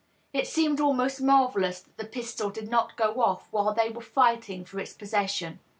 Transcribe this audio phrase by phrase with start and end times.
[0.33, 4.65] It seemS almost marvellous that the pistol did not go off while they were fighting
[4.65, 5.59] for its possession.